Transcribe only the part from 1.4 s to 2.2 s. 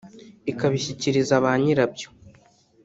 ba nyira byo